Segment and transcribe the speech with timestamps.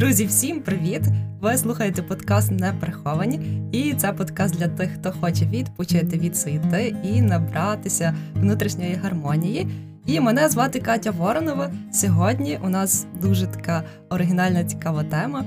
[0.00, 1.02] Друзі, всім привіт!
[1.40, 3.40] Ви слухаєте подкаст Неприховані,
[3.72, 9.68] і це подкаст для тих, хто хоче відпочити від суєти і набратися внутрішньої гармонії.
[10.06, 11.70] І мене звати Катя Воронова.
[11.92, 15.44] Сьогодні у нас дуже така оригінальна цікава тема,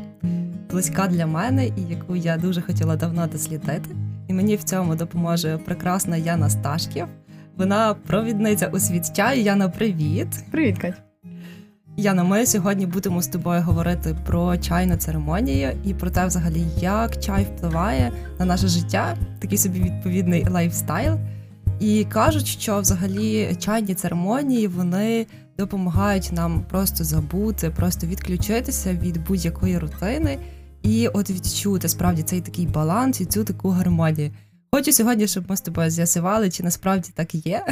[0.70, 3.96] близька для мене, і яку я дуже хотіла давно дослідити.
[4.28, 7.06] І мені в цьому допоможе прекрасна Яна Сташків.
[7.58, 9.42] Вона провідниця у світ чаю.
[9.42, 10.28] Яна, привіт!
[10.52, 11.03] Привіт, Кать!
[11.98, 17.20] Яна, ми сьогодні будемо з тобою говорити про чайну церемонію і про те, взагалі, як
[17.20, 21.18] чай впливає на наше життя, такий собі відповідний lifestyle.
[21.80, 25.28] І кажуть, що взагалі чайні церемонії вони
[25.58, 30.40] допомагають нам просто забути, просто відключитися від будь-якої рутини
[30.84, 34.32] і от відчути справді цей такий баланс і цю таку гармонію.
[34.72, 37.66] Хочу сьогодні, щоб ми з тобою з'ясували, чи насправді так і є.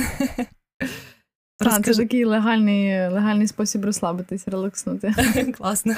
[1.63, 5.13] Так, Це такий легальний легальний спосіб розслабитись, релакснути.
[5.57, 5.95] Класно.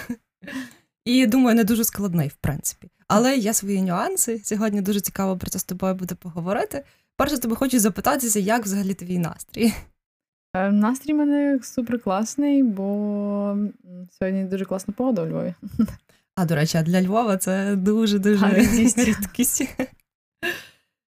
[1.05, 2.88] І думаю, не дуже складний, в принципі.
[3.08, 4.42] Але є свої нюанси.
[4.44, 6.83] Сьогодні дуже цікаво про це з тобою буде поговорити.
[7.17, 9.73] Перше, тебе хочу запитатися, як взагалі твій настрій?
[10.55, 13.58] Е, настрій мене супер класний, бо
[14.20, 15.53] сьогодні дуже класна погода у Львові.
[16.36, 18.48] А, до речі, а для Львова це дуже-дуже
[18.98, 19.67] рідкість.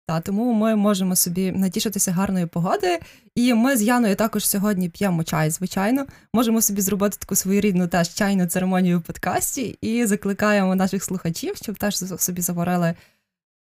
[0.09, 2.99] Та тому ми можемо собі натішитися гарною погодою.
[3.35, 6.07] І ми з Яною також сьогодні п'ємо чай, звичайно.
[6.33, 11.79] Можемо собі зробити таку своєрідну теж чайну церемонію в подкасті і закликаємо наших слухачів, щоб
[11.79, 12.95] теж собі заварили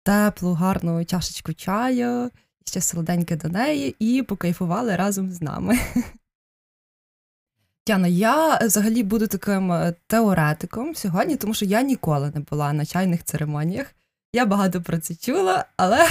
[0.02, 2.30] теплу, гарну чашечку чаю,
[2.64, 5.78] ще солоденьке до неї, і покайфували разом з нами.
[7.88, 12.86] Яна, я взагалі буду таким е, теоретиком сьогодні, тому що я ніколи не була на
[12.86, 13.94] чайних церемоніях.
[14.34, 16.06] Я багато про це чула, але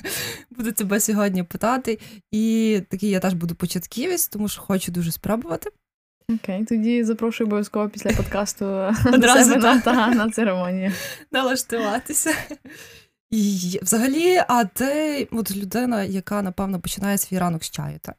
[0.50, 1.98] буду тебе сьогодні питати.
[2.32, 5.70] І такий я теж буду початківець, тому що хочу дуже спробувати.
[6.34, 8.64] Окей, тоді запрошую обов'язково після подкасту
[9.12, 10.92] Одразу себе на, та, на церемонію.
[11.32, 12.34] Налаштуватися.
[13.30, 18.16] І, Взагалі, а ти от людина, яка, напевно, починає свій ранок з чаю, так?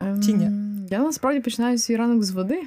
[0.00, 0.46] Чи ні?
[0.46, 2.62] Ем, я насправді починаю свій ранок з води.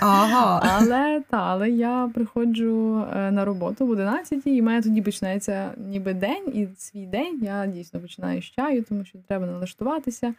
[0.00, 0.60] Ага.
[0.80, 5.74] Але та, але я приходжу е, на роботу в 11 і в мене тоді починається
[5.76, 10.34] ніби день, і свій день я дійсно починаю з чаю, тому що треба налаштуватися.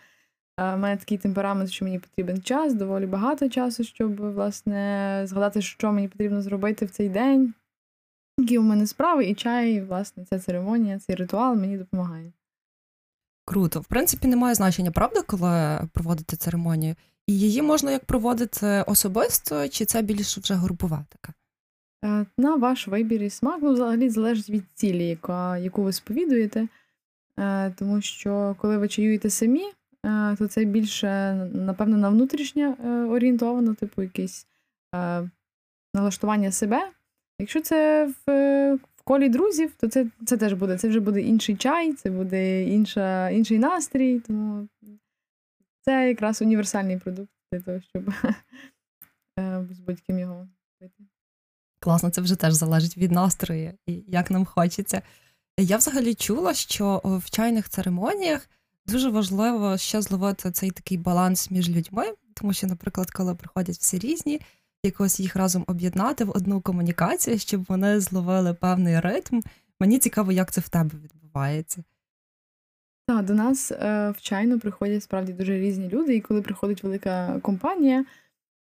[0.57, 5.61] У е, мене такий темперамент, що мені потрібен час, доволі багато часу, щоб власне згадати,
[5.61, 7.53] що мені потрібно зробити в цей день,
[8.39, 12.31] які у мене справи, і чай, власне, ця церемонія, цей ритуал мені допомагає.
[13.45, 13.79] Круто.
[13.79, 16.95] В принципі, немає значення, правда, коли проводити церемонію?
[17.28, 21.33] І її можна як проводити особисто, чи це більше вже групова така?
[22.05, 26.67] Е, на ваш вибір і смак, ну, взагалі залежить від цілі, яка, яку ви сповідуєте.
[27.39, 29.63] Е, тому що коли ви чаюєте самі,
[30.05, 32.73] е, то це більше, напевно, на внутрішнє
[33.09, 34.47] орієнтовано, типу якесь
[35.94, 36.91] налаштування себе.
[37.39, 40.77] Якщо це в колі друзів, то це це теж буде.
[40.77, 44.19] Це вже буде інший чай, це буде інша, інший настрій.
[44.19, 44.67] Тому
[45.81, 48.09] це якраз універсальний продукт для того, щоб
[49.39, 50.47] е, з будь-ким його
[50.79, 51.03] пити.
[51.79, 55.01] Класно, це вже теж залежить від настрою і як нам хочеться.
[55.59, 58.49] Я взагалі чула, що в чайних церемоніях
[58.85, 63.99] дуже важливо ще зловити цей такий баланс між людьми, тому що, наприклад, коли приходять всі
[63.99, 64.41] різні,
[64.85, 69.41] якось їх разом об'єднати в одну комунікацію, щоб вони зловили певний ритм.
[69.79, 71.84] Мені цікаво, як це в тебе відбувається.
[73.07, 77.40] Так, до нас е, в чайну приходять справді дуже різні люди, і коли приходить велика
[77.41, 78.06] компанія,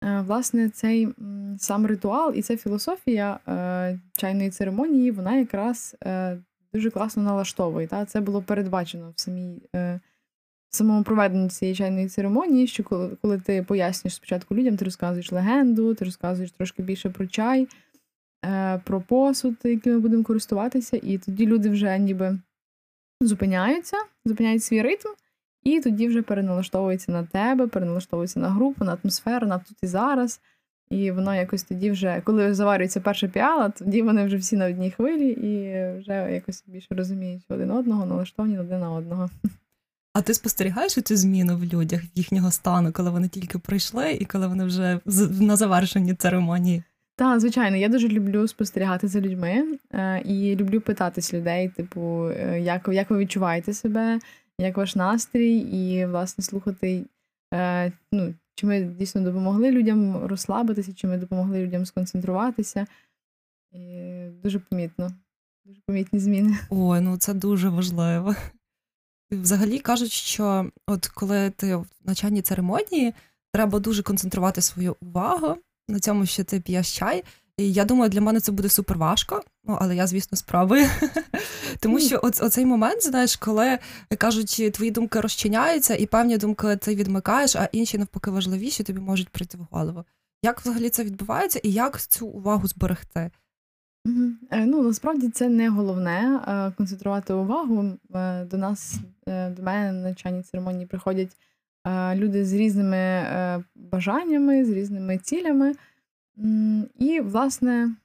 [0.04, 6.38] е, власне, цей м, сам ритуал і ця філософія е, чайної церемонії, вона якраз е,
[6.74, 7.88] дуже класно налаштовує.
[7.88, 8.06] Та?
[8.06, 10.00] Це було передбачено в самій е,
[10.72, 15.96] самому проведенню цієї чайної церемонії, що коли, коли ти пояснюєш спочатку людям, ти розказуєш легенду,
[15.96, 17.68] ти розказуєш трошки більше про чай,
[18.46, 22.40] е, про посуд, яким ми будемо користуватися, і тоді люди вже ніби
[23.22, 25.10] зупиняються, зупиняють свій ритм,
[25.64, 30.42] і тоді вже переналаштовуються на тебе, переналаштовуються на групу, на атмосферу, на тут і зараз.
[30.90, 34.92] І воно якось тоді вже, коли заварюється перша піала, тоді вони вже всі на одній
[34.92, 39.30] хвилі і вже якось більше розуміють один одного, налаштовані один на одного.
[40.14, 44.26] А ти спостерігаєш цю зміну в людях, в їхнього стану, коли вони тільки прийшли, і
[44.26, 45.00] коли вони вже
[45.40, 46.84] на завершенні церемонії?
[47.16, 52.62] Так, звичайно, я дуже люблю спостерігати за людьми е, і люблю питатись людей, типу, е,
[52.62, 54.20] як як ви відчуваєте себе,
[54.60, 57.06] як ваш настрій, і власне слухати,
[57.54, 62.86] е, ну, чи ми дійсно допомогли людям розслабитися, чи ми допомогли людям сконцентруватися.
[63.72, 64.12] І
[64.44, 65.12] Дуже помітно,
[65.66, 66.58] дуже помітні зміни.
[66.70, 68.36] Ой, ну це дуже важливо.
[69.32, 73.14] Взагалі кажуть, що от коли ти в навчанні церемонії,
[73.54, 75.58] треба дуже концентрувати свою увагу
[75.88, 77.24] на цьому, що ти п'єш чай.
[77.58, 80.88] І я думаю, для мене це буде супер важко, ну але я, звісно, спробую.
[81.80, 83.80] Тому що оц, оцей момент, знаєш, коли
[84.18, 89.30] кажуть, твої думки розчиняються, і певні думки ти відмикаєш, а інші навпаки важливіші тобі можуть
[89.30, 90.04] прийти в голову.
[90.44, 93.32] Як взагалі це відбувається, і як цю увагу зберегти?
[94.06, 94.32] Угу.
[94.52, 96.40] Ну, насправді це не головне
[96.78, 97.86] концентрувати увагу.
[98.16, 101.38] Е, до нас, е, до мене на навчальній церемонії приходять
[102.16, 105.76] люди з різними е, бажаннями, з різними цілями.
[107.00, 107.96] І, власне,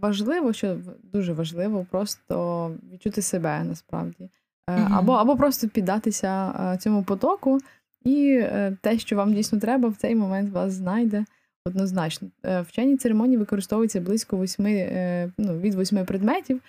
[0.00, 4.30] важливо, що дуже важливо просто відчути себе насправді.
[4.66, 7.58] Або або просто піддатися цьому потоку,
[8.04, 8.44] і
[8.80, 11.24] те, що вам дійсно треба, в цей момент вас знайде.
[11.68, 16.60] Однозначно, е, вчені церемонії використовується близько восьми, е, ну, від восьми предметів,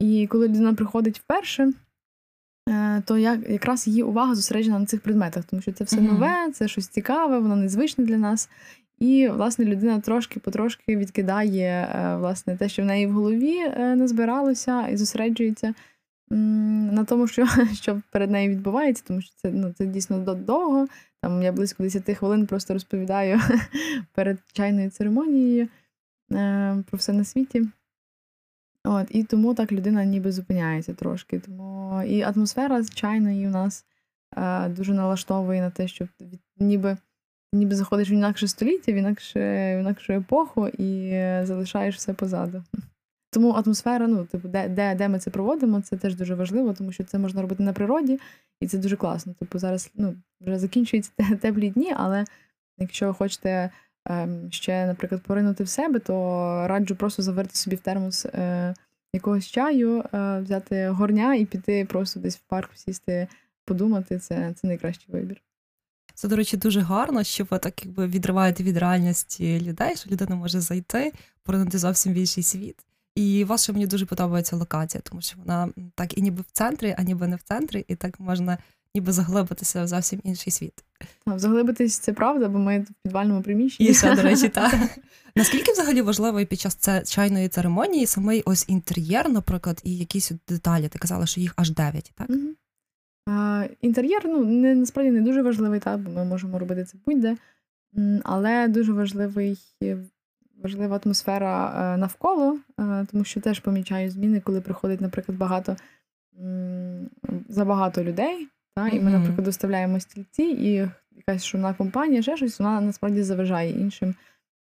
[0.00, 1.72] і коли людина приходить вперше,
[2.68, 6.68] е, то якраз її увага зосереджена на цих предметах, тому що це все нове, це
[6.68, 8.50] щось цікаве, воно незвичне для нас.
[8.98, 11.88] І, власне, людина трошки потрошки відкидає
[12.20, 15.74] власне, те, що в неї в голові назбиралося, і зосереджується
[16.30, 20.86] на тому, що що перед нею відбувається, тому що це ну, це дійсно довго.
[21.20, 23.40] Там я близько 10 хвилин просто розповідаю
[24.14, 25.68] перед чайною церемонією
[26.32, 27.68] е, про все на світі.
[28.84, 31.38] От, І тому так людина ніби зупиняється трошки.
[31.38, 33.84] Тому І атмосфера чайної у нас
[34.36, 36.08] е, дуже налаштовує на те, що
[36.58, 36.96] ніби
[37.52, 39.40] ніби заходиш в інакше століття, в інакше,
[39.76, 41.10] в інакшу епоху і
[41.44, 42.64] залишаєш все позаду.
[43.34, 46.92] Тому атмосфера, ну, типу, де де, де ми це проводимо, це теж дуже важливо, тому
[46.92, 48.20] що це можна робити на природі,
[48.60, 49.34] і це дуже класно.
[49.38, 51.10] Типу, зараз ну, вже закінчуються
[51.40, 52.24] теплі дні, але
[52.78, 53.70] якщо хочете
[54.04, 56.14] ем, ще, наприклад, поринути в себе, то
[56.68, 58.74] раджу просто заварити собі в термос е,
[59.12, 63.28] якогось чаю, е, взяти горня і піти просто десь в парк сісти,
[63.64, 64.18] подумати.
[64.18, 65.42] Це, Це найкращий вибір.
[66.14, 70.36] Це, до речі, дуже гарно, що ви так якби відриваєте від реальності людей, що людина
[70.36, 72.76] може зайти, поринути зовсім в інший світ.
[73.16, 77.02] І ваша мені дуже подобається локація, тому що вона так і ніби в центрі, а
[77.02, 78.58] ніби не в центрі, і так можна
[78.94, 80.84] ніби заглибитися в зовсім інший світ.
[81.26, 83.88] А, заглибитись це правда, бо ми в підвальному приміщенні.
[83.88, 84.74] І все, до речі, так.
[85.36, 86.78] Наскільки взагалі важливо під час
[87.10, 90.88] чайної церемонії самий ось інтер'єр, наприклад, і якісь деталі?
[90.88, 92.30] Ти казала, що їх аж дев'ять, так?
[92.30, 92.48] Угу.
[93.28, 97.36] А, Інтер'єр ну, не, насправді не дуже важливий, так, бо ми можемо робити це будь-де.
[98.22, 99.58] Але дуже важливий
[100.62, 105.76] важлива атмосфера е, навколо, е, тому що теж помічаю зміни, коли приходить, наприклад, багато
[107.48, 108.48] забагато людей.
[108.76, 113.70] Та, І ми, наприклад, доставляємо стільці, і якась шумна компанія, ще щось, вона насправді заважає
[113.70, 114.14] іншим.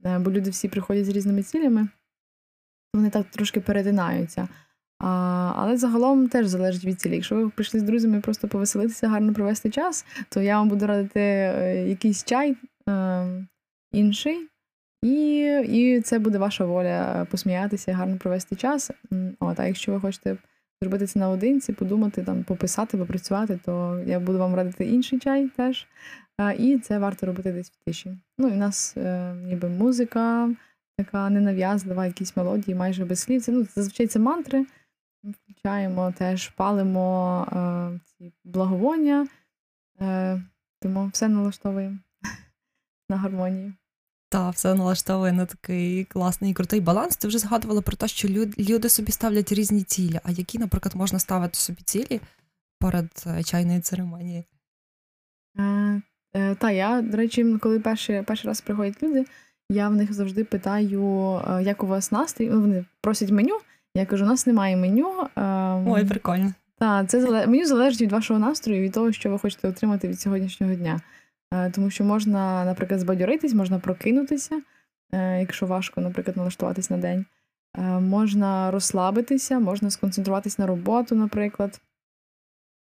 [0.05, 1.89] Е, бо люди всі приходять з різними цілями,
[2.95, 4.49] вони так трошки перетинаються.
[4.99, 7.15] А, Але загалом теж залежить від цілі.
[7.15, 11.21] Якщо ви прийшли з друзями просто повеселитися, гарно провести час, то я вам буду радити
[11.89, 12.57] якийсь чай
[12.89, 13.47] е,
[13.93, 14.48] інший,
[15.03, 18.91] і і це буде ваша воля посміятися, гарно провести час.
[19.41, 20.37] От, А якщо ви хочете
[20.83, 25.87] зробити це наодинці, подумати, там, пописати, попрацювати, то я буду вам радити інший чай теж.
[26.59, 28.19] І це варто робити десь в тиші.
[28.39, 30.51] Ну і в нас е, ніби музика,
[30.97, 33.43] така ненав'язлива, якісь мелодії, майже без слів.
[33.43, 34.67] Це ну, зазвичай це мантри.
[35.23, 39.29] Ми включаємо теж, палимо е, ці благовоння,
[40.01, 40.43] е,
[40.81, 41.99] тому все налаштовуємо
[43.11, 43.73] на гармонію.
[44.31, 47.17] Та, все налаштовує на такий класний і крутий баланс.
[47.17, 50.21] Ти вже згадувала про те, що люди собі ставлять різні цілі.
[50.25, 52.21] А які, наприклад, можна ставити собі цілі
[52.81, 54.45] перед е, чайною церемонією?
[55.59, 56.03] Е,
[56.35, 59.25] е, Та, я, до речі, коли перший перший раз приходять люди,
[59.71, 62.51] я в них завжди питаю, е, як у вас настрій.
[62.51, 63.59] Ну, Вони просять меню.
[63.95, 65.27] Я кажу, у нас немає меню.
[65.37, 66.55] Ем, Ой, прикольно.
[66.79, 70.75] Так, це меню залежить від вашого настрою, від того, що ви хочете отримати від сьогоднішнього
[70.75, 71.01] дня.
[71.55, 74.63] Е, тому що можна, наприклад, збадьоритись, можна прокинутися,
[75.13, 77.27] е, якщо важко, наприклад, налаштуватись на день.
[77.77, 81.81] Е, можна розслабитися, можна сконцентруватись на роботу, наприклад.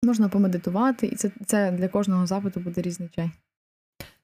[0.04, 3.32] Можна помедитувати, і це це для кожного запиту буде різний чай.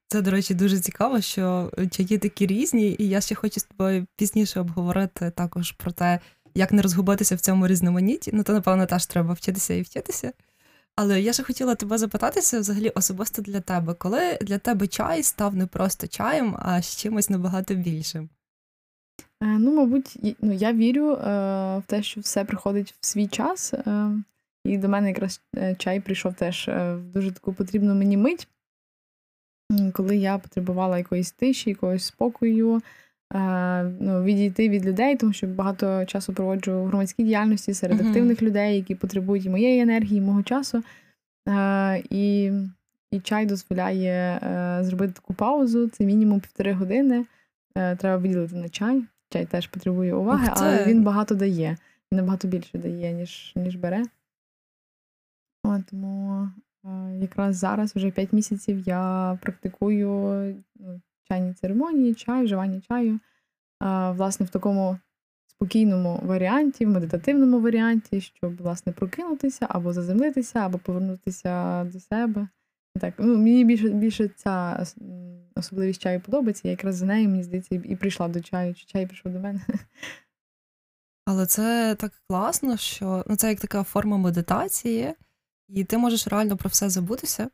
[0.08, 4.06] Це, до речі, дуже цікаво, що чаї такі різні, і я ще хочу з тобою
[4.16, 6.20] пізніше обговорити також про те,
[6.56, 8.32] як не розгубитися в цьому різноманітті.
[8.34, 10.32] Ну, то, напевно, теж треба вчитися і вчитися.
[10.96, 15.56] Але я ще хотіла тебе запитатися взагалі особисто для тебе, коли для тебе чай став
[15.56, 18.30] не просто чаєм, а з чимось набагато більшим?
[19.44, 21.18] Е, ну, мабуть, ну, я вірю е,
[21.78, 24.12] в те, що все приходить в свій час, е,
[24.66, 25.42] і до мене якраз
[25.78, 28.48] чай прийшов теж в дуже таку потрібну мені мить,
[29.94, 32.82] коли я потребувала якоїсь тиші, якогось спокою,
[34.00, 38.08] ну, відійти від людей, тому що багато часу проводжу в громадській діяльності серед uh-huh.
[38.08, 40.84] активних людей, які потребують моєї енергії, мого часу.
[41.50, 42.52] Е, і
[43.12, 45.88] і чай дозволяє е, зробити таку паузу.
[45.88, 47.26] Це мінімум півтори години.
[47.74, 49.04] Треба виділити на чай.
[49.30, 50.66] чай теж потребує уваги, Ух ти.
[50.66, 51.78] але він багато дає.
[52.12, 54.04] Він набагато більше дає, ніж, ніж бере.
[55.64, 56.50] От, тому
[56.86, 56.90] е,
[57.22, 60.10] якраз зараз вже 5 місяців я практикую
[60.76, 63.14] ну, чайні церемонії, чай, вживання чаю.
[63.14, 63.20] Е,
[64.12, 64.98] власне, в такому
[65.48, 72.48] спокійному варіанті, в медитативному варіанті, щоб власне прокинутися або заземлитися, або повернутися до себе.
[73.00, 74.86] Так, ну, мені більше, більше ця
[75.56, 76.62] особливість чаю подобається.
[76.66, 79.62] Я якраз за нею, мені здається, і прийшла до чаю, чи чай прийшов до мене.
[81.26, 85.14] Але це так класно, що ну, це як така форма медитації,
[85.70, 87.50] і ти можеш реально про все забутися.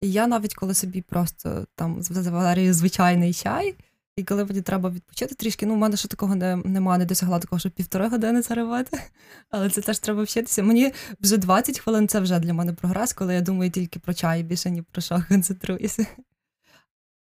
[0.00, 3.74] І я навіть коли собі просто там заварюю звичайний чай,
[4.16, 7.38] і коли мені треба відпочити трішки, ну в мене ще такого не, нема, не досягла
[7.38, 8.98] такого, щоб півтори години робити.
[9.50, 10.62] Але це теж треба вчитися.
[10.62, 14.42] Мені вже 20 хвилин це вже для мене прогрес, коли я думаю тільки про чай,
[14.42, 16.06] більше ні про що концентруюся.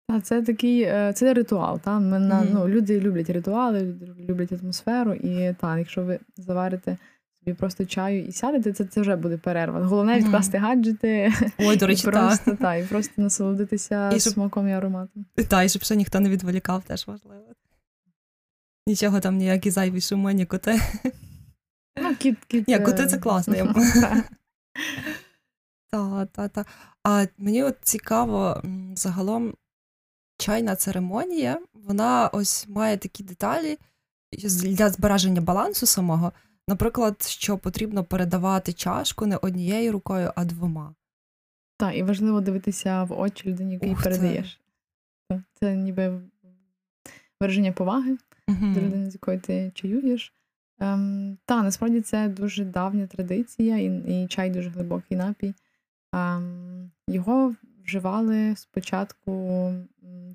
[0.10, 1.80] А це такий е, це ритуал.
[1.80, 2.00] Та?
[2.00, 2.50] На, Мгм.
[2.54, 5.14] ну, люди люблять ритуали, люди люблять атмосферу.
[5.14, 6.98] І так, якщо ви заварите
[7.48, 9.86] собі просто чаю і сядете, це, це вже буде перерва.
[9.86, 12.13] Головне відкласти гаджети Ой, до речі, так.
[12.13, 15.25] просто, та, і просто насолодитися І щоб- смаком і ароматом.
[15.50, 17.44] Та, і щоб ще ніхто не відволікав, теж важливо.
[18.88, 20.82] Нічого там, ніякі зайві шуми, ні коти.
[22.01, 23.56] Ну, кіт, кіт, Ні, коти е, це класно.
[23.56, 23.74] Я...
[25.92, 26.66] Та, та, та.
[27.04, 28.63] А мені от цікаво,
[28.96, 29.54] загалом
[30.38, 33.77] чайна церемонія, вона ось має такі деталі
[34.63, 36.32] для збереження балансу самого.
[36.68, 40.96] Наприклад, що потрібно передавати чашку не однією рукою, а двома.
[41.78, 44.62] Так, і важливо дивитися в очі людині, якій Ух передаєш.
[45.30, 46.22] Так, Це ніби
[47.42, 50.34] вираження поваги до людини, з якою ти чаюєш.
[50.80, 55.54] Ем, та, насправді це дуже давня традиція, і, і чай дуже глибокий напій.
[56.14, 57.56] Ем, його
[57.86, 59.74] вживали спочатку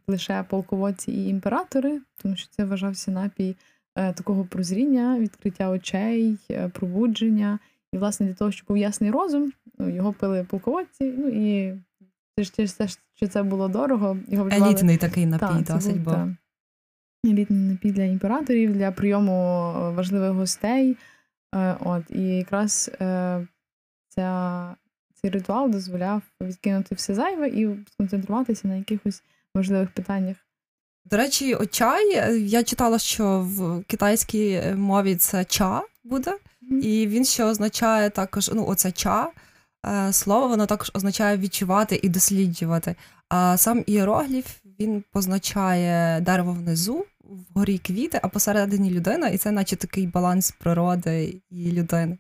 [0.09, 3.57] лише полководці і імператори, тому що це вважався напій
[3.95, 7.59] такого прозріння, відкриття очей, е, пробудження.
[7.93, 11.05] І, власне, для того, щоб був ясний розум, ну, його пили полководці.
[11.19, 11.75] Ну і
[12.37, 16.03] це ж через те, що це було дорого, його вживали Елітний такий напій, та, досить
[16.03, 16.37] був, та,
[17.27, 20.97] елітний напій для імператорів, для прийому е, важливих гостей.
[21.55, 23.47] Е, От, і якраз е,
[24.09, 24.77] ця,
[25.15, 29.23] цей ритуал дозволяв відкинути все зайве і сконцентруватися на якихось
[29.55, 30.37] важливих питаннях.
[31.05, 36.39] До речі, чай, е, я читала, що в китайській е, мові це ча буде,
[36.83, 39.31] і він ще означає також, ну, оце ча.
[39.87, 42.95] е, Слово воно також означає відчувати і досліджувати.
[43.29, 44.47] А сам іерогліф
[44.81, 51.43] він позначає дерево внизу, вгорі квіти, а посередині людина, і це наче такий баланс природи
[51.51, 52.19] і людини.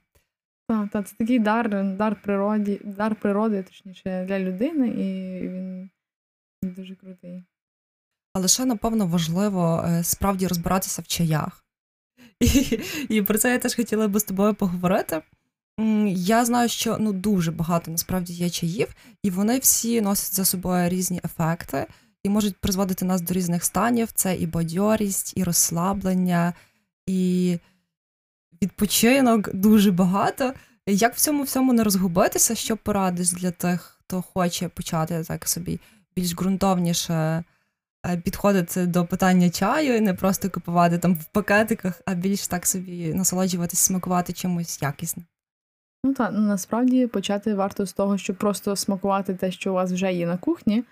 [0.68, 5.90] Так, та, це такий дар, дар природі, дар природи, точніше, для людини, і він
[6.62, 7.44] дуже крутий.
[8.34, 11.64] Але ще, напевно, важливо е, справді розбиратися в чаях.
[12.40, 15.22] І, і про це я теж хотіла би з тобою поговорити.
[16.08, 20.88] Я знаю, що ну дуже багато насправді є чаїв, і вони всі носять за собою
[20.88, 21.86] різні ефекти
[22.22, 24.12] і можуть призводити нас до різних станів.
[24.14, 26.52] Це і бадьорість, і розслаблення,
[27.06, 27.58] і
[28.62, 30.52] відпочинок дуже багато.
[30.86, 35.80] Як в цьому всьому не розгубитися, що порадиш для тих, хто хоче почати так собі
[36.16, 37.44] більш ґрунтовніше
[38.25, 43.14] підходити до питання чаю і не просто купувати там в пакетиках, а більш так собі
[43.14, 45.26] насолоджуватись, смакувати чимось якісним.
[46.04, 50.12] Ну так, насправді почати варто з того, щоб просто смакувати те, що у вас вже
[50.12, 50.85] є на кухні,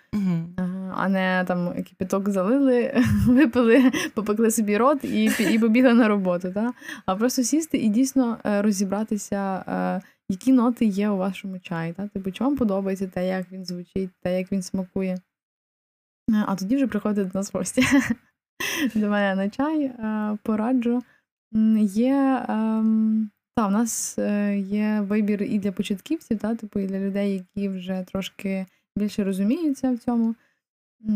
[0.58, 2.94] Е, а не там кипяток залили,
[3.26, 6.52] випили, попекли собі рот і, і побігли на роботу.
[6.52, 6.72] Та?
[7.06, 11.92] А просто сісти і дійсно е, розібратися, е, які ноти є у вашому чаї.
[11.92, 12.08] Та?
[12.08, 15.18] Типу, чи вам подобається те, як він звучить, те, як він смакує.
[16.34, 17.82] Е, А тоді вже приходить до нас гості.
[18.94, 21.02] До мене на чай е, пораджу.
[21.80, 26.98] Є, ем, та, у нас е, є вибір і для початківців, та, типу, і для
[26.98, 30.34] людей, які вже трошки більше розуміються в цьому.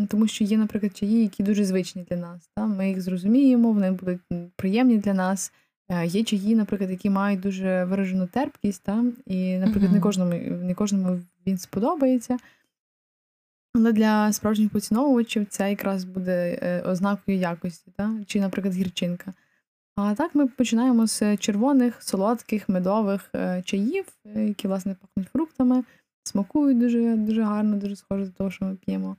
[0.09, 2.51] Тому що є, наприклад, чаї, які дуже звичні для нас.
[2.57, 2.67] Та?
[2.67, 4.21] Ми їх зрозуміємо, вони будуть
[4.57, 5.53] приємні для нас.
[6.05, 9.05] Є чаї, наприклад, які мають дуже виражену терпкість, та?
[9.27, 12.39] і, наприклад, не кожному, не кожному він сподобається.
[13.77, 18.11] Але для справжніх поціновувачів це якраз буде е, ознакою якості, та?
[18.27, 19.33] чи, наприклад, гірчинка.
[19.97, 24.05] А так ми починаємо з червоних, солодких, медових е, чаїв,
[24.37, 25.85] е, які, власне, пахнуть фруктами,
[26.25, 29.17] смакують дуже, дуже гарно, дуже схоже до того, що ми п'ємо.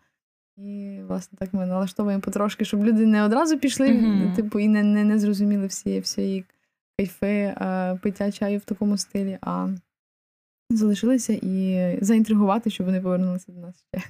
[0.57, 4.33] І, власне, так ми налаштовуємо потрошки, щоб люди не одразу пішли, Мгм.
[4.33, 6.45] типу, і не, не, не зрозуміли всі, всі
[6.97, 7.55] кайфи
[8.01, 9.69] пиття чаю в такому стилі, а
[10.69, 14.03] залишилися і заінтригувати, щоб вони повернулися до нас ще.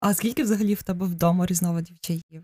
[0.00, 2.42] А скільки взагалі в тебе вдома різновидів чаїв?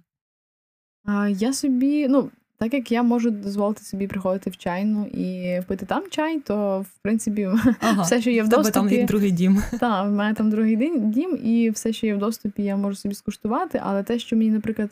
[1.04, 5.86] А, я собі, ну, так як я можу дозволити собі приходити в чайну і пити
[5.86, 7.48] там чай, то в принципі
[7.80, 8.02] Ага.
[8.02, 9.62] все, що є в В тебе там як другий дім.
[9.80, 13.14] Так, в мене там другий дім, і все, що є в доступі, я можу собі
[13.14, 13.80] скуштувати.
[13.84, 14.90] Але те, що мені, наприклад,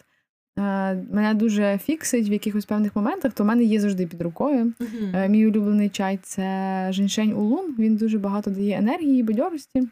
[0.59, 0.63] е,
[0.95, 4.73] мене дуже фіксить в якихось певних моментах, то в мене є завжди під рукою.
[5.15, 7.75] Е, Мій улюблений чай це женьшень улун.
[7.79, 9.83] Він дуже багато дає енергії бадьорості.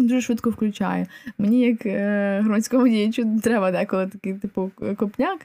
[0.00, 1.06] Дуже швидко включає.
[1.38, 5.38] Мені, як е, громадському діячу, треба деколи такий, типу, копняк.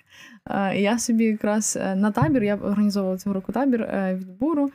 [0.50, 4.72] Е, я собі якраз е, на табір, я організовувала цього року табір е, від буру.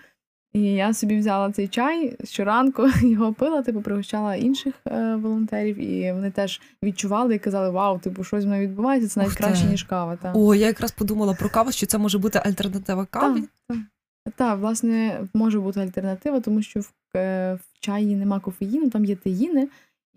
[0.53, 6.13] І я собі взяла цей чай щоранку, його пила, типу, пригощала інших е, волонтерів, і
[6.13, 9.45] вони теж відчували і казали: Вау, типу, щось мною відбувається, це навіть Ух ти.
[9.45, 10.17] краще, ніж кава.
[10.17, 10.33] Та.
[10.35, 13.41] О, я якраз подумала про каву, що це може бути альтернатива каві.
[13.41, 13.79] Так, так.
[14.37, 19.69] Так, власне, може бути альтернатива, тому що в, в чаї нема кофеїну, там є теїни,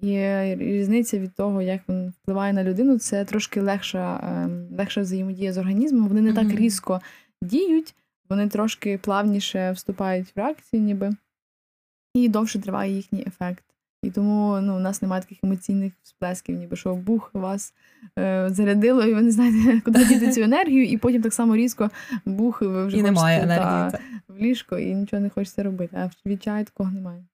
[0.01, 5.01] і е, різниця від того, як він впливає на людину, це трошки легша, е, легша
[5.01, 6.07] взаємодія з організмом.
[6.07, 7.01] Вони не так різко
[7.41, 7.95] діють,
[8.29, 11.11] вони трошки плавніше вступають в реакцію, ніби,
[12.13, 13.63] і довше триває їхній ефект.
[14.03, 17.73] І тому ну, у нас немає таких емоційних всплесків, ніби що бух вас
[18.19, 21.89] е, зарядило, і ви не знаєте, куди діти цю енергію, і потім так само різко
[22.25, 23.91] бух, і ви вже І немає хочете, енергії.
[23.91, 24.33] та, та.
[24.33, 25.97] в ліжко і нічого не хочеться робити.
[25.97, 27.25] А від чаю такого немає.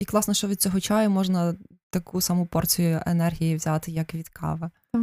[0.00, 1.54] І класно, що від цього чаю можна
[1.90, 4.70] таку саму порцію енергії взяти, як від кави.
[4.92, 5.02] Так.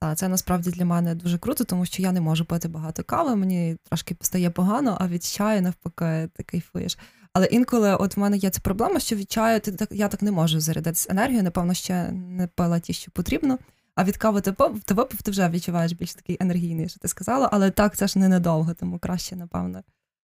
[0.00, 3.36] Так, це насправді для мене дуже круто, тому що я не можу пити багато кави,
[3.36, 6.98] мені трошки стає погано, а від чаю навпаки ти кайфуєш.
[7.32, 10.22] Але інколи от в мене є ця проблема, що від чаю ти так, я так
[10.22, 13.58] не можу зарядитися енергією, напевно, ще не пила ті, що потрібно.
[13.94, 14.50] А від кави ти
[14.94, 18.28] випив, ти вже відчуваєш більш такий енергійний, що ти сказала, але так це ж не
[18.28, 19.82] надовго, тому краще, напевно.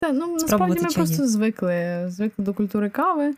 [0.01, 0.95] Та, ну, насправді ми чаї.
[0.95, 2.05] просто звикли.
[2.09, 3.25] Звикли до культури кави.
[3.27, 3.35] Е,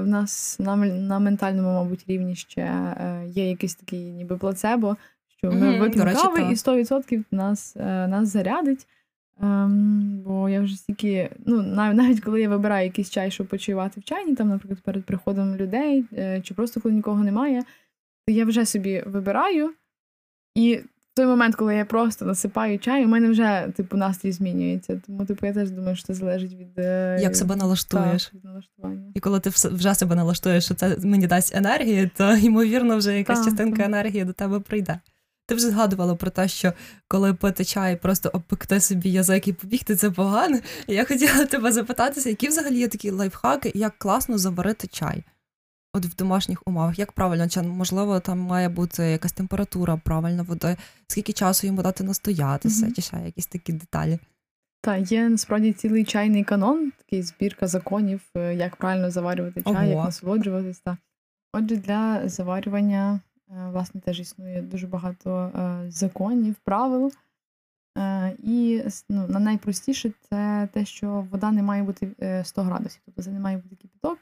[0.00, 4.96] в нас на, на ментальному, мабуть, рівні ще е, є якийсь такий ніби плацебо,
[5.38, 6.50] що ми вип'ємо речі, кави так.
[6.50, 8.86] і 100% нас, е, нас зарядить.
[9.42, 14.00] Ем, бо я вже стільки, ну навіть, навіть коли я вибираю якийсь чай, щоб почаювати
[14.00, 17.62] в чайні, там, наприклад, перед приходом людей, е, чи просто коли нікого немає,
[18.26, 19.72] то я вже собі вибираю.
[20.54, 25.00] І в той момент, коли я просто насипаю чай, у мене вже типу настрій змінюється.
[25.06, 28.24] Тому, типу, я теж думаю, що це залежить від е, Як себе налаштуєш.
[28.24, 29.10] так, від налаштування.
[29.14, 33.18] І коли ти вс- вже себе налаштуєш, що це мені дасть енергії, то ймовірно вже
[33.18, 33.86] якась Так, частинка так.
[33.86, 34.98] енергії до тебе прийде.
[35.46, 36.72] Ти вже згадувала про те, що
[37.08, 40.58] коли пити чай, просто обпекти собі язик і побігти, це погано.
[40.86, 45.24] Я хотіла тебе запитатися, які взагалі є такі лайфхаки, як класно заварити чай?
[45.96, 50.76] От в домашніх умовах, як правильно, чи можливо там має бути якась температура правильна води,
[51.08, 52.94] скільки часу йому дати настоятися, Мгм.
[52.94, 54.18] чи ще якісь такі деталі.
[54.80, 59.96] Та є насправді цілий чайний канон, такий збірка законів, е, як правильно заварювати чай, як
[59.96, 60.04] Ого.
[60.04, 60.78] насолоджуватись.
[60.78, 60.96] Та.
[61.52, 67.12] Отже, для заварювання власне теж існує дуже багато е, законів, правил.
[67.98, 73.02] Е, І ну, на найпростіше це те, що вода не має бути е, 100 градусів,
[73.06, 74.18] тобто це не має бути кипяток.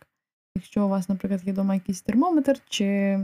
[0.57, 3.19] Якщо у вас, наприклад, є вдома якийсь термометр, чи,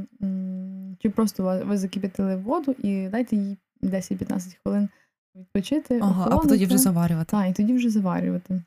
[0.99, 4.89] чи просто ви- закип'ятили воду і дайте їй 10-15 хвилин
[5.37, 5.99] відпочити.
[6.03, 7.31] Ага, а тоді вже заварювати.
[7.31, 8.63] Так, і тоді вже заварювати.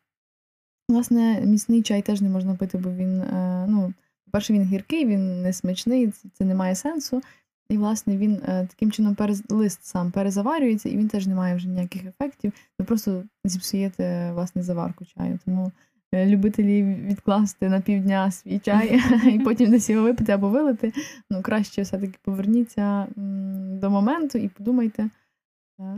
[0.90, 3.94] Власне, міцний чай теж не можна пити, бо він, е, ну,
[4.32, 7.22] по-перше, він гіркий, він не смачний, це, не має сенсу.
[7.70, 9.44] І, власне, він е, таким чином перез...
[9.50, 12.54] лист сам перезаварюється, і він теж не має вже ніяких ефектів.
[12.80, 15.40] Ви просто зіпсуєте власне заварку чаю.
[15.46, 15.72] Тому
[16.12, 19.02] е, любителі відкласти на півдня свій чай
[19.36, 20.94] і потім десь його випити або вилити.
[21.30, 23.08] Ну, краще все-таки поверніться
[23.82, 25.04] до моменту і подумайте.
[25.04, 25.10] Е,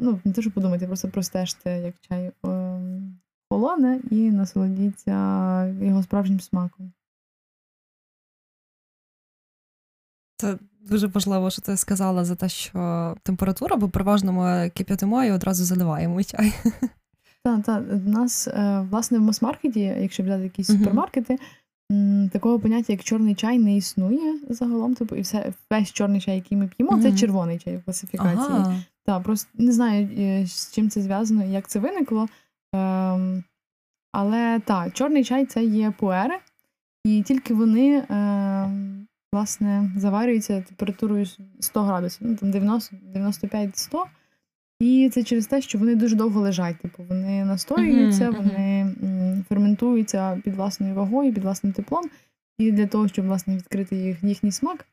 [0.02, 3.20] Ну, не те, що подумайте, просто простежте, як чай ем,
[3.50, 5.14] холоне, і насолодіться
[5.68, 6.92] його справжнім смаком.
[10.44, 10.58] Це
[10.90, 15.64] дуже важливо, що ти сказала за те, що температура, бо переважно ми кип'ятимо і одразу
[15.66, 16.54] заливаємо чай.
[17.44, 20.80] Так, так, у нас, е, власне, в мас-маркеті, якщо взяти якісь Мгм.
[20.80, 21.38] супермаркети,
[22.32, 24.96] такого поняття, як чорний чай, не існує загалом.
[24.96, 28.48] Типу, і все, весь чорний чай, який ми п'ємо, це червоний чай в класифікації.
[28.50, 28.76] Ага.
[29.06, 32.28] Так, просто не знаю, е, з чим це зв'язано і як це виникло.
[32.74, 33.44] Ем,
[34.12, 36.36] але так, чорний чай це є пуери,
[37.06, 39.03] і тільки вони, ем,
[39.34, 41.26] власне, заварюються температурою
[41.60, 44.04] 100 градусів, ну там 90, 95-100.
[44.80, 46.78] І це через те, що вони дуже довго лежать.
[46.78, 52.04] Типу, вони настоюються, вони м, ферментуються під власною вагою, під власним теплом.
[52.58, 54.86] І для того, щоб власне відкрити їх, їхній смак,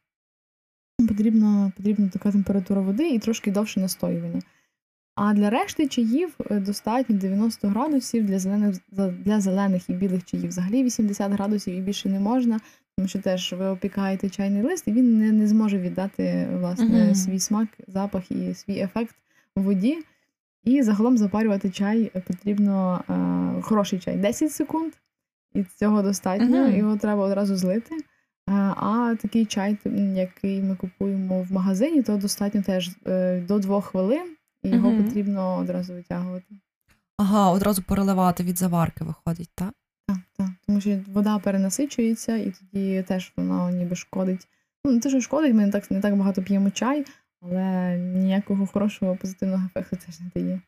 [1.08, 4.40] потрібна, потрібна така температура води і трошки довше настоювання.
[5.14, 8.76] А для решти чаїв е, достатньо 90 градусів для зелених
[9.24, 10.48] для зелених і білих чаїв.
[10.48, 12.60] Взагалі 80 градусів і більше не можна,
[13.00, 17.14] тому що теж ви опікаєте чайний лист, і він не, не зможе віддати власне Мгм.
[17.14, 19.14] свій смак, запах і свій ефект
[19.56, 19.98] в воді.
[20.64, 23.04] І загалом запарювати чай потрібно
[23.58, 24.92] е, хороший чай 10 секунд,
[25.54, 26.76] і цього достатньо, Мгм.
[26.76, 27.94] його треба одразу злити.
[27.94, 28.02] Е,
[28.76, 29.76] А такий чай,
[30.14, 35.04] який ми купуємо в магазині, то достатньо теж е, до 2 хвилин, і його Мгм.
[35.04, 36.54] потрібно одразу витягувати.
[37.18, 39.70] Ага, одразу переливати від заварки виходить, так?
[40.14, 40.48] Так, так.
[40.66, 44.48] Тому що вода перенасичується, і тоді теж вона ніби шкодить.
[44.84, 47.04] Ну, не те, що шкодить, ми не так, не так багато п'ємо чай,
[47.42, 50.60] але ніякого хорошого позитивного ефекту теж не дає.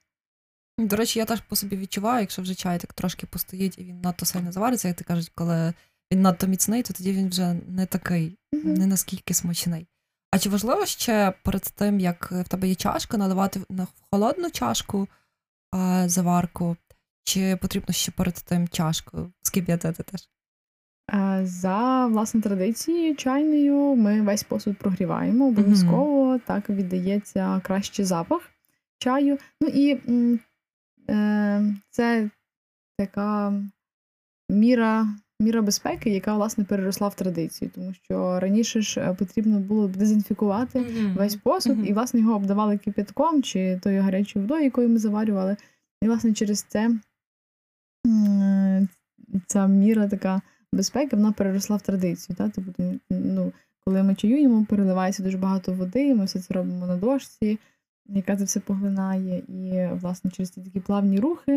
[0.79, 4.01] До речі, я теж по собі відчуваю, якщо вже чай так трошки постоїть і він
[4.01, 5.73] надто сильно завариться, як ти кажуть, коли
[6.13, 8.75] він надто міцний, то тоді він вже не такий, Мгм.
[8.75, 9.87] не наскільки смачний.
[10.31, 15.09] А чи важливо ще перед тим, як в тебе є чашка, наливати на холодну чашку
[15.73, 16.77] а, заварку,
[17.25, 20.29] чи потрібно ще перед тим чашку скип'ятити теж?
[21.43, 25.49] За власне традицією чайною ми весь посуд прогріваємо.
[25.49, 28.43] Обов'язково так віддається кращий запах
[28.99, 29.39] чаю.
[29.61, 29.99] Ну і
[31.11, 32.31] е, це
[32.99, 33.53] така
[34.49, 35.09] міра,
[35.41, 40.81] міра безпеки, яка власне переросла в традицію, тому що раніше ж е, потрібно було дезінфікувати
[41.17, 41.87] весь посуд, Мгм.
[41.87, 45.57] і власне його обдавали кипятком чи тою гарячою водою, якою ми заварювали.
[46.03, 46.91] І власне через це
[49.47, 50.43] ця міра така
[50.73, 52.37] безпеки вона переросла в традицію.
[52.37, 52.51] Та?
[52.55, 53.53] Тобто, ну,
[53.85, 57.59] коли ми чаюємо, переливається дуже багато води, ми все це робимо на дошці,
[58.07, 59.39] яка це все поглинає.
[59.39, 61.53] І власне через ці такі плавні рухи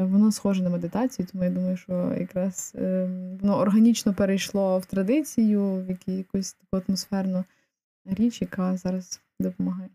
[0.00, 3.08] е, воно схоже на медитацію, тому я думаю, що якраз е,
[3.40, 7.44] воно органічно перейшло в традицію, в якій якусь таку атмосферну
[8.04, 9.88] річ, яка зараз допомагає.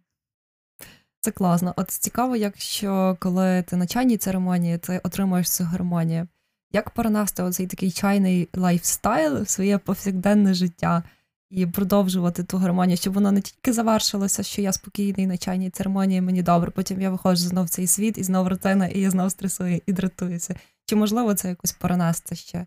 [1.22, 1.74] Це класно.
[1.78, 6.28] От цікаво, якщо коли ти на чайній церемонії, ти отримуєш цю гармонію.
[6.74, 11.04] Як перенести оцей такий чайний lifestyle в своє повсякденне життя
[11.50, 16.22] і продовжувати ту гармонію, щоб воно не тільки завершилося, що я спокійний на чайній церемонії,
[16.22, 19.32] мені добре, потім я виходжу знов в цей світ, і знов рутина, і я знов
[19.32, 20.56] стресую і дратуюся.
[20.86, 22.66] Чи можливо це якось перенести ще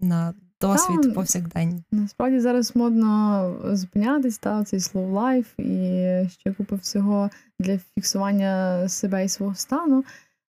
[0.00, 1.84] на досвід Та, повсякденний?
[1.90, 9.24] Насправді зараз модно зупинятись, та цей slow life і ще купа всього для фіксування себе
[9.24, 10.04] і свого стану.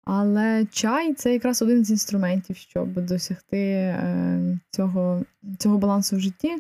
[0.09, 5.23] Але чай це якраз один з інструментів, щоб досягти е, цього,
[5.59, 6.55] цього балансу в житті.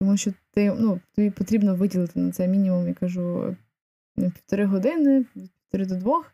[0.00, 3.56] Тому що ти, ну, тобі потрібно виділити на це мінімум, я кажу,
[4.16, 6.32] півтори години, від півтори до двох,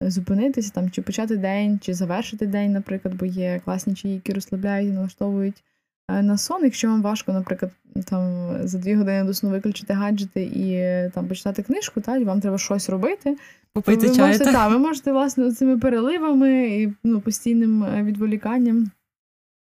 [0.00, 4.88] зупинитися там, чи почати день, чи завершити день, наприклад, бо є класні чаї, які розслабляють
[4.88, 5.62] і налаштовують
[6.10, 6.64] е, на сон.
[6.64, 7.72] Якщо вам важко, наприклад,
[8.04, 12.40] там за дві години до сну виключити гаджети і е, там почитати книжку, та, вам
[12.40, 13.36] треба щось робити.
[13.72, 14.26] Попити ви чаю.
[14.26, 14.68] можете, та?
[14.68, 18.90] ви можете, власне, цими переливами і ну, постійним е, відволіканням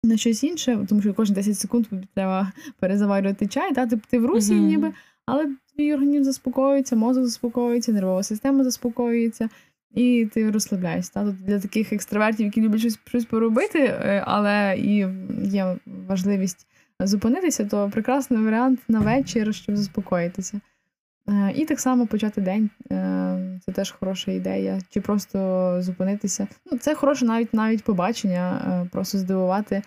[0.05, 4.25] на щось інше, тому що кожні 10 секунд треба перезаварювати чай, та, ти, ти в
[4.25, 4.65] русі Мгм.
[4.65, 4.93] ніби,
[5.25, 9.49] але твій організм заспокоюється, мозок заспокоюється, нервова система заспокоюється,
[9.93, 11.11] і ти розслабляєшся.
[11.13, 11.25] Та?
[11.25, 15.07] Тут для таких екстравертів, які люблять щось, щось поробити, е, але і
[15.43, 15.77] є
[16.07, 16.67] важливість
[16.99, 20.61] зупинитися, то прекрасний варіант на вечір, щоб заспокоїтися.
[21.29, 22.69] Е, І так само почати день.
[22.91, 24.81] е, Це теж хороша ідея.
[24.89, 26.47] Чи просто зупинитися.
[26.71, 29.81] Ну, це хороше навіть навіть побачення, е, просто здивувати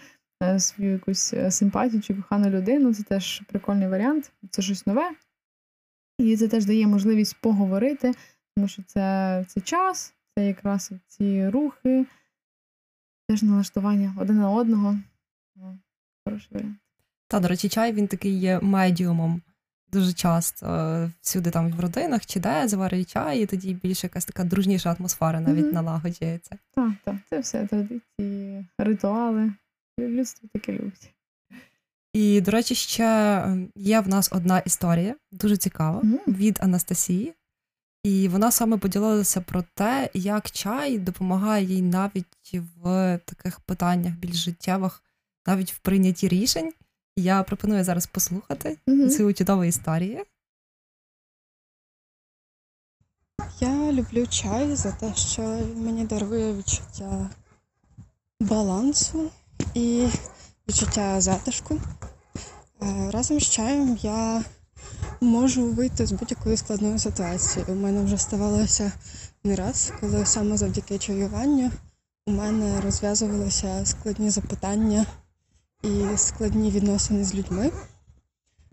[0.59, 2.95] свою якусь симпатію чи кохану людину.
[2.95, 5.11] Це теж прикольний варіант, це щось нове.
[6.19, 8.13] І це теж дає можливість поговорити,
[8.57, 12.07] тому що це, це час, це якраз ці рухи,
[13.29, 14.99] теж налаштування один на одного.
[16.27, 16.77] Хороший варіант.
[17.29, 19.43] Та, до речі, чай він такий є медіумом.
[19.93, 24.25] Дуже часто е, всюди там в родинах чи де заварюють чай, і тоді більше якась
[24.25, 25.75] така дружніша атмосфера навіть Мгм.
[25.75, 26.57] налагоджується.
[26.75, 29.53] Так, так, це все традиції, ритуали.
[30.01, 31.11] Людство таке любить.
[32.13, 36.19] І, до речі, ще е, є в нас одна історія, дуже цікава, Мгм.
[36.27, 37.35] від Анастасії.
[38.05, 44.37] І вона саме поділилася про те, як чай допомагає їй навіть в таких питаннях більш
[44.37, 45.03] життєвих,
[45.47, 46.73] навіть в прийнятті рішень.
[47.19, 49.11] Я пропоную зараз послухати Мгм.
[49.11, 50.25] цю чудову історію.
[53.61, 57.31] Я люблю чай за те, що він мені дарує відчуття
[58.41, 59.31] балансу
[59.75, 60.09] і
[60.69, 61.81] відчуття затишку.
[62.83, 64.45] Е, Разом з чаєм я
[65.21, 67.65] можу вийти з будь-якої складної ситуації.
[67.69, 68.93] У мене вже ставалося
[69.45, 71.71] не раз, коли саме завдяки чаюванню
[72.27, 75.07] у мене розв'язувалися складні запитання
[75.83, 77.71] і складні відносини з людьми.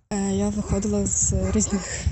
[0.09, 2.05] Е, Я виходила з різних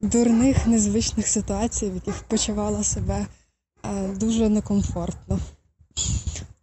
[0.00, 3.26] дурних, незвичних ситуацій, в яких почувала себе
[3.84, 5.38] е, дуже некомфортно.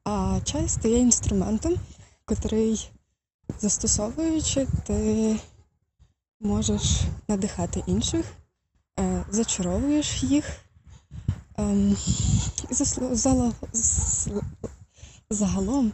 [0.03, 1.75] А чай стає інструментом,
[2.25, 2.91] котрий,
[3.59, 5.35] застосовуючи, ти
[6.39, 8.25] можеш надихати інших,
[8.99, 10.45] е, зачаровуєш їх,
[11.57, 11.97] Ем,
[12.69, 12.73] і
[15.29, 15.91] загалом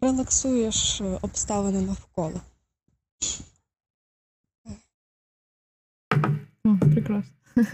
[0.00, 2.40] релаксуєш е, обставини навколо.
[6.64, 7.32] О, прекрасно.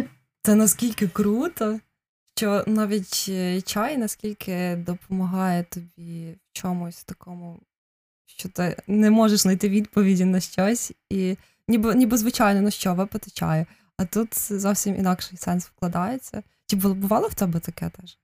[0.43, 1.81] Це наскільки круто,
[2.37, 7.61] що навіть е, чай наскільки допомагає тобі в чомусь такому,
[8.27, 11.37] що ти не можеш знайти відповіді на щось, і
[11.69, 13.67] ніби, ніби звичайно, ну що, випити чаю.
[13.97, 16.43] А тут зовсім інакший сенс вкладається.
[16.67, 18.19] Чи було бувало в тебе таке теж?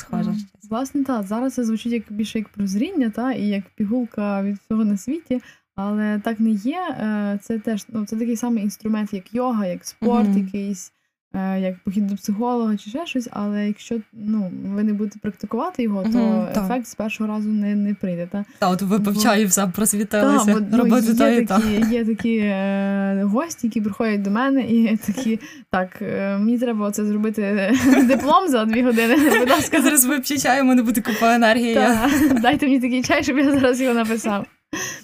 [0.00, 0.70] Схоже щось?
[0.70, 4.84] Власне, так, зараз це звучить як більше як прозріння, та, і як пігулка від всього
[4.84, 5.40] на світі,
[5.76, 6.78] але так не є.
[6.90, 10.38] Е, Це теж ну, це такий самий інструмент, як йога, як спорт, Мгм.
[10.38, 10.92] якийсь,
[11.34, 13.28] як похід до психолога чи ще щось.
[13.32, 16.64] Але якщо ну, ви не будете практикувати його, то так.
[16.64, 18.28] ефект з першого разу не, не прийде.
[18.32, 18.44] Та?
[18.58, 21.54] Та, от бо- чаю просвітилися, Та, бо, ну, робити є, і то.
[21.54, 25.40] такі, є такі е, гості, які приходять до мене і такі,
[25.70, 27.72] так, е, мені треба оце зробити
[28.04, 29.16] диплом за дві години.
[29.40, 30.06] Будь ласка, зараз
[30.42, 31.78] чаю, у мене буде купа енергії.
[32.42, 34.46] дайте мені такий чай, щоб я зараз його написав.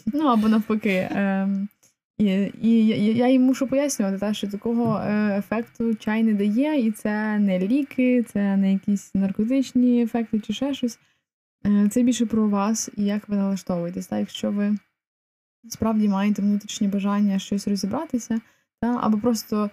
[0.07, 1.09] Ну або навпаки.
[1.11, 1.69] Ем,
[2.19, 2.25] і
[2.63, 7.39] і я, їм мушу пояснювати, та, що такого е, ефекту чай не дає, і це
[7.39, 10.99] не ліки, це не якісь наркотичні ефекти чи ще щось.
[11.67, 14.07] Е, Це більше про вас і як ви налаштовуєтесь.
[14.07, 14.77] Та, якщо ви
[15.69, 18.41] справді маєте внутрішнє бажання щось розібратися,
[18.81, 19.71] та, або просто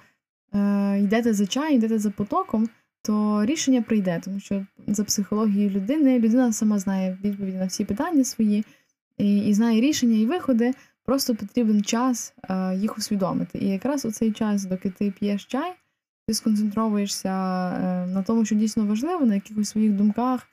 [0.54, 2.70] е, йдете за чаєм, йдете за потоком,
[3.02, 8.24] то рішення прийде, тому що за психологією людини людина сама знає відповіді на всі питання
[8.24, 8.66] свої
[9.18, 10.74] і, і знає рішення і виходи.
[11.06, 13.58] Просто потрібен час е, їх усвідомити.
[13.58, 15.74] І якраз у цей час, доки ти п'єш чай,
[16.28, 20.48] ти сконцентровуєшся е, на тому, що дійсно важливо, на якихось своїх думках,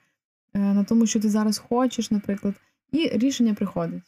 [0.53, 2.53] е, на тому, що ти зараз хочеш, наприклад,
[2.91, 4.03] і рішення приходить.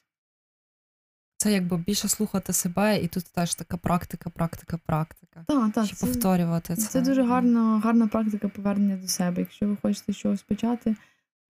[1.38, 5.43] Це якби більше слухати себе, і тут теж така практика, практика, практика.
[5.47, 6.88] Так, так, це, повторювати це.
[6.88, 9.41] це дуже гарна, гарна практика повернення до себе.
[9.41, 10.95] Якщо ви хочете щось почати,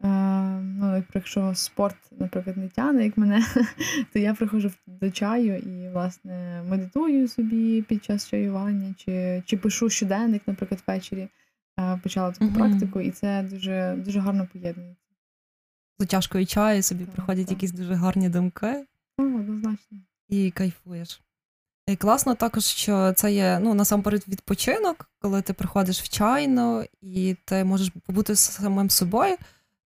[0.08, 3.46] ну, якщо спорт, наприклад, не тяне, як мене,
[4.14, 9.90] то я приходжу до чаю і, власне, медитую собі під час чаювання, чи, чи пишу
[9.90, 11.28] щоденник, наприклад, ввечері.
[11.80, 12.54] Е, Почала таку Мгм.
[12.54, 15.04] практику, і це дуже, дуже гарно поєднується.
[16.00, 17.52] За чашкою чаю собі Так, приходять так.
[17.52, 18.86] якісь дуже гарні думки
[19.18, 19.98] О, однозначно.
[20.30, 21.22] і кайфуєш.
[21.88, 27.36] І класно також, що це є ну, насамперед відпочинок, коли ти приходиш в чайну і
[27.46, 29.36] ти можеш побути з самим собою,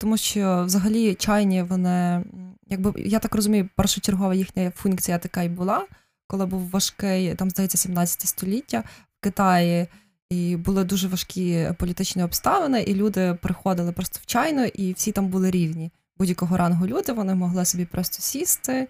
[0.05, 2.25] тому що взагалі чайні вони,
[2.69, 5.87] якби я так розумію, першочергова їхня функція така і була,
[6.27, 8.85] коли був важкий, там здається, 17 століття
[9.19, 9.87] в Китаї.
[10.31, 15.29] І були дуже важкі політичні обставини, і люди приходили просто в чайну, і всі там
[15.29, 15.91] були рівні.
[16.19, 18.89] Будь-якого рангу люди вони могли собі просто сісти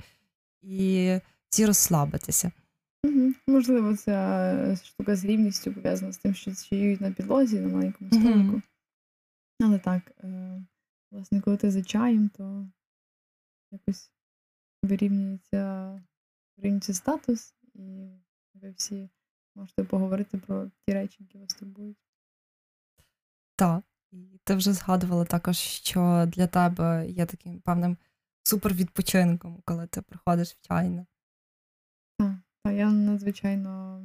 [0.62, 1.12] і
[1.48, 2.50] всі розслабитися.
[3.05, 3.33] Угу.
[3.46, 8.62] Можливо, ця штука з рівністю пов'язана з тим, що чаюють на підлозі на маленькому столику.
[9.62, 10.62] Але так, е,
[11.14, 12.68] власне, коли ти за чаєм, то
[13.70, 14.11] якось
[14.83, 16.03] вирівнюється,
[16.57, 18.11] вирівнюється статус, і
[18.55, 19.11] ви всі
[19.55, 21.98] можете поговорити про ті речі, які вас турбують.
[23.57, 23.85] Так.
[24.12, 27.96] І ти вже згадувала також, що для тебе є таким певним
[28.44, 31.07] супервідпочинком, коли ти приходиш в чайну.
[32.64, 34.03] Та я надзвичайно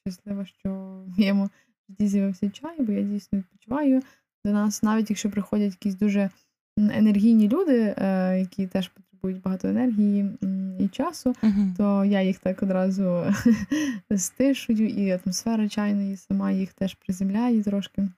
[0.00, 0.70] щаслива, що
[1.06, 1.50] в моєму
[1.88, 4.02] житті з'явився чай, бо я дійсно відпочиваю.
[4.44, 6.30] До нас, навіть якщо приходять якісь дуже
[6.76, 10.38] енергійні люди, е, які теж потребують багато енергії
[10.78, 11.74] і часу, Угу.
[11.76, 13.24] то я їх так одразу
[14.16, 18.08] стишую, і атмосфера чайної сама їх теж приземляє трошки.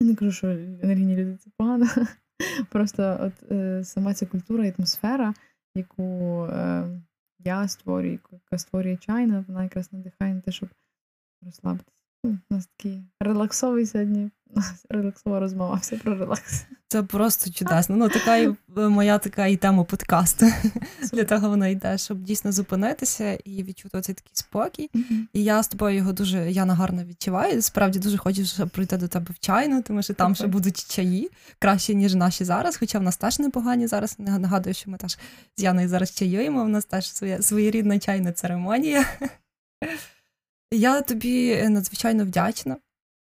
[0.00, 0.48] Не кажу, що
[0.82, 1.86] енергійні люди це погано.
[2.70, 5.34] Просто от е, сама ця культура і атмосфера,
[5.74, 6.84] яку е,
[7.44, 10.68] я створюю, яка створює чайна, вона якраз надихає на те, щоб
[11.42, 11.99] розслабитися.
[12.24, 14.30] У нас такий релаксовий сьогодні.
[14.88, 16.64] Релаксова розмова, все про релакс.
[16.88, 17.96] Це просто чудесно.
[17.96, 20.46] Ну, така і е, моя така і тема подкасту.
[21.12, 24.90] Для того вона йде, щоб дійсно зупинитися і відчути цей такий спокій.
[25.32, 27.62] І я з тобою його дуже Яна гарно відчуваю.
[27.62, 31.30] Справді дуже хочу щоб прийти до тебе в чайну, тому що там ще будуть чаї
[31.58, 32.76] краще, ніж наші зараз.
[32.76, 34.18] Хоча в нас теж непогані зараз.
[34.18, 35.18] Не Нагадую, що ми теж
[35.56, 36.62] з Яною зараз чаюємо.
[36.62, 39.04] У нас теж своя своєрідна чайна церемонія.
[40.72, 42.76] Я тобі е, надзвичайно вдячна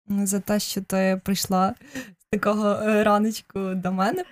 [0.08, 1.76] за те, що ти прийшла
[2.20, 4.26] з такого е, раночку до мене,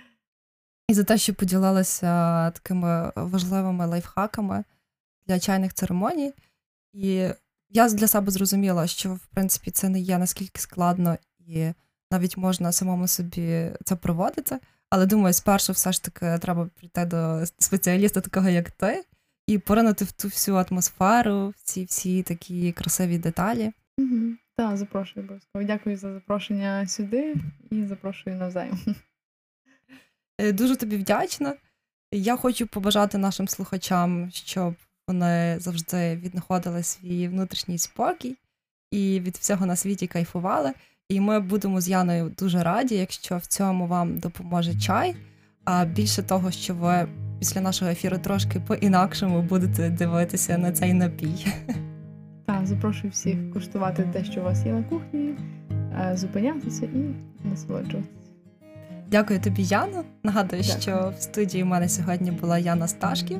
[0.88, 4.64] і за те, що поділилася такими важливими лайфхаками
[5.26, 6.32] для чайних церемоній.
[6.92, 7.28] І
[7.70, 11.72] я для себе зрозуміла, що в принципі це не є наскільки складно, і
[12.10, 14.58] навіть можна самому собі це проводити.
[14.90, 19.04] Але думаю, спершу все ж таки треба прийти до спеціаліста, такого як ти,
[19.48, 23.72] і поринути в ту всю атмосферу, в ці всі такі красиві деталі.
[23.98, 24.32] Угу.
[24.56, 25.64] Так, запрошую обов'язково.
[25.64, 27.34] Дякую за запрошення сюди
[27.70, 28.78] і запрошую навзаєм.
[30.40, 31.54] Е, Дуже тобі вдячна.
[32.12, 34.74] Я хочу побажати нашим слухачам, щоб
[35.08, 38.36] вони завжди віднаходили свій внутрішній спокій
[38.90, 40.72] і від всього на світі кайфували.
[41.08, 45.16] І ми будемо з Яною дуже раді, якщо в цьому вам допоможе чай.
[45.64, 51.46] А більше того, що ви після нашого ефіру трошки по-інакшому будете дивитися на цей напій.
[52.46, 55.34] Так, запрошую всіх куштувати те, що у вас є на кухні,
[55.70, 57.14] е, зупинятися і
[57.48, 58.08] насолоджуватися.
[59.10, 60.04] Дякую тобі, Яно.
[60.22, 60.82] Нагадую, Дякую.
[60.82, 63.38] що в студії у мене сьогодні була Яна Сташків.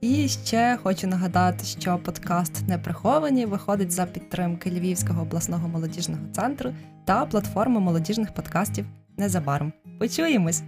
[0.00, 7.26] І ще хочу нагадати, що подкаст Неприховані виходить за підтримки Львівського обласного молодіжного центру та
[7.26, 9.72] платформи молодіжних подкастів незабаром.
[9.98, 10.62] Почуємось!